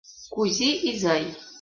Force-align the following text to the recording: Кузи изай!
Кузи 0.33 0.69
изай! 0.89 1.23